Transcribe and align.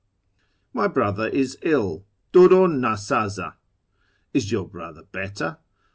My 0.73 0.87
brother 0.87 1.27
is 1.27 1.59
ill— 1.61 2.07
JDudim 2.33 2.79
nd 2.79 2.85
sdz 2.85 3.51
d. 3.51 3.55
Is 4.33 4.51
your 4.51 4.67
brother 4.67 5.03
better 5.03 5.59